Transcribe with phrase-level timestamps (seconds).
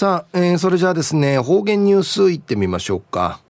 [0.00, 3.42] さあ、えー、それじゃあですね、方言ニュースいってみましょうか。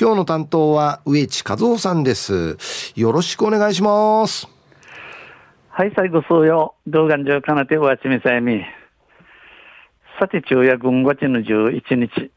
[0.00, 2.92] 今日の担当は植地和夫さんです。
[2.94, 4.46] よろしくお願いします。
[5.70, 6.76] はい、最後そうよ。
[6.86, 8.62] 動画上かなてわちみさやみ。
[10.20, 12.30] さて、昼夜軍月の11日。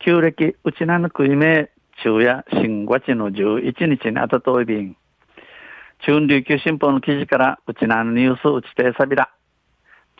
[0.00, 1.70] 旧暦、うちなぬくいめ、
[2.02, 4.94] 昼夜新月の11日にあたといびん。
[6.04, 9.30] 中琉球新報の記事から、うちなぬニュースうちてさびら。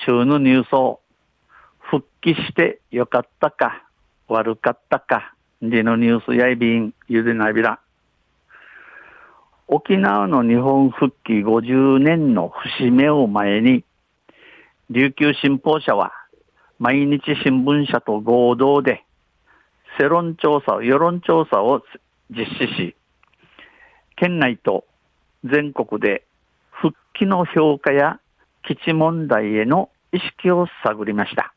[0.06, 1.00] 中のニュースを、
[2.20, 3.84] 帰してよかったか、
[4.28, 7.80] 悪かったか、でのニュースやいびん、ゆでなびら。
[9.66, 13.84] 沖縄の日本復帰50年の節目を前に、
[14.90, 16.12] 琉球新報社は
[16.78, 19.04] 毎日新聞社と合同で
[19.98, 21.82] 世論調査、世論調査を
[22.30, 22.96] 実施し、
[24.16, 24.84] 県内と
[25.44, 26.24] 全国で
[26.70, 28.20] 復帰の評価や
[28.66, 31.52] 基地問題への意識を探りました。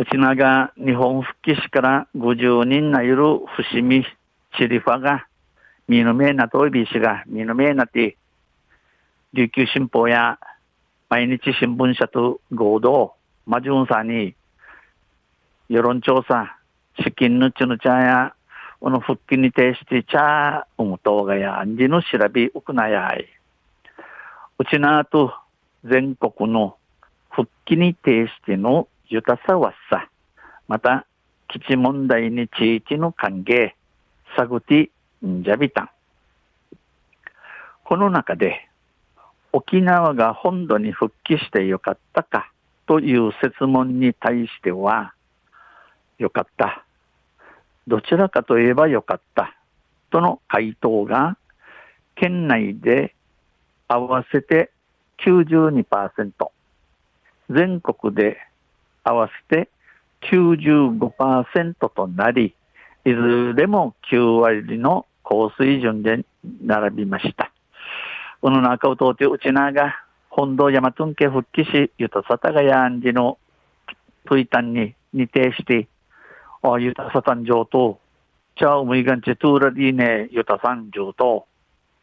[0.00, 3.16] うちなが日本復帰しから50人がいる
[3.54, 4.02] 伏見
[4.56, 5.26] チリファが、
[5.88, 8.16] みのめなといびしが、みのめなて、
[9.34, 10.38] 琉球新報や
[11.10, 13.12] 毎日新聞社と合同、
[13.44, 14.34] マジュンさんに、
[15.68, 16.56] 世論調査、
[17.04, 18.34] 資金のちのちゃや、
[18.80, 23.26] この復帰に対してちゃうむとうがや、んじの調べうくなやい。
[24.58, 25.34] うちなと
[25.84, 26.78] 全国の
[27.28, 30.08] 復帰に対しての豊さはさ、
[30.68, 31.04] また、
[31.48, 33.74] 基地問題に地域の関係、
[34.36, 34.90] 探って
[35.26, 35.90] んじゃびたん。
[37.82, 38.68] この中で、
[39.52, 42.52] 沖縄が本土に復帰してよかったか
[42.86, 45.12] という質問に対しては、
[46.18, 46.84] よかった。
[47.88, 49.56] どちらかといえばよかった。
[50.10, 51.36] との回答が、
[52.14, 53.12] 県内で
[53.88, 54.70] 合わせて
[55.26, 56.32] 92%、
[57.50, 58.38] 全国で
[59.04, 59.68] 合わせて
[60.30, 62.54] 95%となり、
[63.04, 66.24] いずれも9割の高水準で
[66.62, 67.50] 並びました。
[68.40, 69.94] この中を通ってうちなが
[70.30, 73.38] 本堂山トンケ復帰し、ゆたさたがやんじの
[74.26, 75.88] トイタンに似てして、
[76.62, 77.98] あゆたさたん上と、
[78.56, 81.46] チャオムイガンチトゥーラディーネゆたさん上と、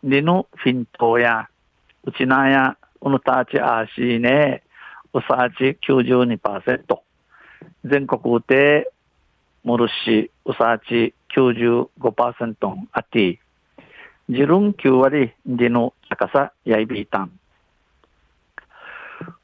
[0.04, 1.48] にのフィントや、
[2.04, 4.64] うちなや、うぬたちあしね、
[5.18, 7.00] うさち92%。
[7.86, 8.92] 全国で、
[9.64, 13.40] モルシ、うさち95%あって、
[14.30, 17.32] 自分9割での高さやいびいたん。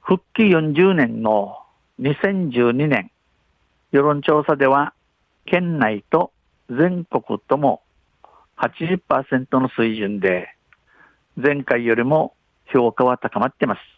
[0.01, 1.57] 復帰40年の
[2.00, 3.09] 2012年、
[3.91, 4.94] 世論調査では、
[5.45, 6.31] 県内と
[6.69, 7.81] 全国とも
[8.57, 10.55] 80%の水準で、
[11.35, 12.35] 前回よりも
[12.67, 13.92] 評価は高まっています。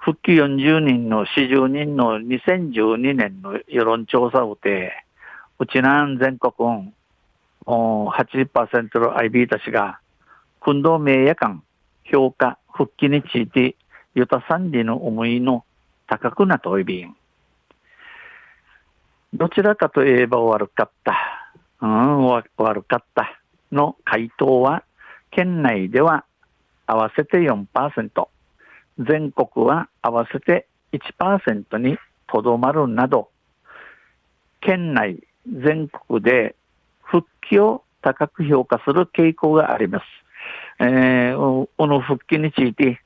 [0.00, 5.04] 復帰40人の40人の2012年の世論調査をて、
[5.58, 6.52] うちなん全国
[7.66, 10.00] 80%の IB たちが、
[10.60, 11.62] 訓導名や間、
[12.04, 13.76] 評価、復帰について、
[14.14, 15.64] ユタさんの思いの
[16.06, 17.14] 高くなといびん。
[19.34, 21.14] どちらかといえば悪かった。
[21.82, 23.38] うん、悪かった。
[23.70, 24.82] の回答は、
[25.30, 26.24] 県内では
[26.86, 28.28] 合わせて4%。
[29.00, 33.30] 全国は合わせて1%にとどまるなど、
[34.60, 36.54] 県内、全国で
[37.02, 40.04] 復帰を高く評価する傾向があります。
[40.80, 43.00] えー、この復帰について、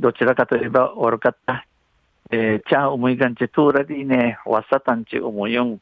[0.00, 1.66] どちらかといえば悪かった。
[2.30, 5.80] えー、チャー思いがんちトゥーラディね、わさたんち思いよん。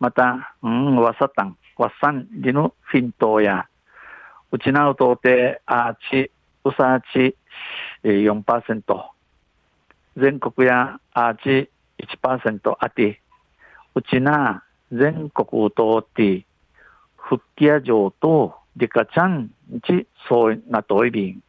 [0.00, 3.66] また、うん、わさたん、わさんりのフィントや、
[4.50, 6.30] うちなうとうて、あーち、
[6.64, 7.36] うさあち、
[8.04, 8.82] 4%、
[10.16, 11.70] 全国やアーチ
[12.22, 13.20] 1%あて、
[13.94, 16.44] うちな全国を通って、
[17.16, 19.50] 復帰や上とリカちゃん
[19.86, 21.42] ちそうなといびん。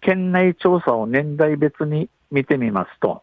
[0.00, 3.22] 県内調査を年代別に見てみますと、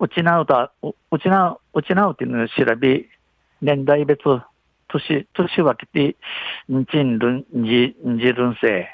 [0.00, 3.06] うちなうた、うちなう、ちなうっての調べ、
[3.62, 4.22] 年代別、
[4.88, 6.16] 年、年分けて、
[6.72, 8.88] んちんるんじ、んじるんせ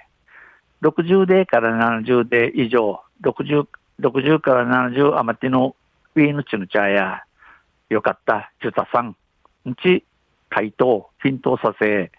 [0.82, 3.66] 60代から70代以上、60、
[4.00, 5.76] 60から70余りの
[6.14, 7.22] ウィーヌチの茶や、
[7.88, 9.16] よかった、ジュタさん、
[9.68, 10.04] んち、
[10.50, 12.10] 回答、ヒントさせ、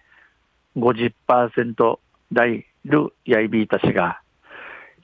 [0.76, 1.98] 50%
[2.32, 4.20] 代るやいびいたしが、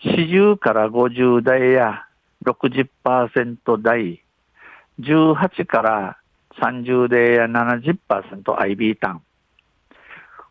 [0.02, 2.06] 40から50代や。
[2.44, 4.25] 60%代、
[4.99, 6.19] 18から
[6.61, 9.23] 30代や70%アイビータン。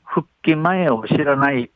[0.04, 1.70] 復帰前を知らない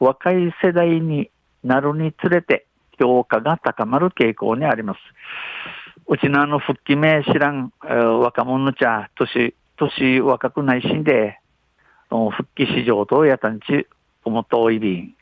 [0.00, 1.30] 若い世代に
[1.62, 2.66] なるにつれて、
[2.98, 4.98] 評価が高まる傾向にあります。
[6.08, 11.38] うちのあの復帰名知らん、えー、若者ちゃ、年、年若くないしんで、
[12.10, 13.86] 復帰市場とやたんち、
[14.24, 15.14] おもといびん。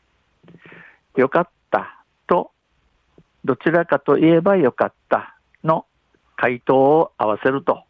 [1.15, 2.51] よかったと、
[3.43, 5.85] どちらかといえばよかったの
[6.35, 7.83] 回答を合わせると、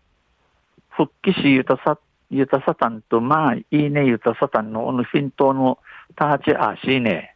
[0.98, 2.00] 復帰しゆたさ、
[2.32, 5.78] ゆたさたんと、まあ、いいねゆたさたんの、おのフィントの
[6.16, 7.36] ターチあしいね。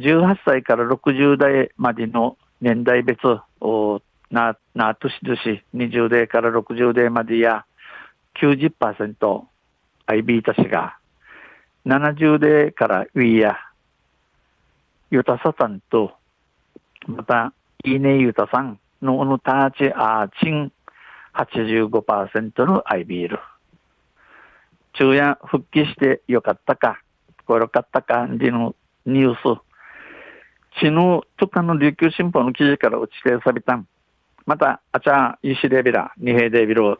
[0.00, 3.20] 18歳から60代までの年代別、
[3.60, 4.02] お
[4.32, 7.64] な、な、年年、20代から60代までや
[8.40, 9.44] 90%、
[10.06, 10.96] アイビータ氏が、
[11.86, 13.58] 70代からウィーや、
[15.12, 16.12] ユタサタンと、
[17.06, 17.52] また、
[17.84, 20.72] イーネユタさんのおのたちあーチン
[21.34, 23.38] 85%のアイビール。
[24.94, 27.00] 昼夜復帰してよかったか、
[27.46, 28.74] これよかったか、での
[29.06, 29.60] ニュース。
[30.80, 33.86] 昨日、とかの琉球新報の記事から打ち消されたん。
[34.46, 36.98] また、あちゃ、いしでびら、にへでびろ。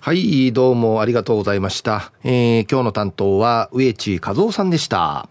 [0.00, 2.12] はい、どうもありがとうございました。
[2.24, 5.28] えー、今日の担当は、植地和夫さんでした。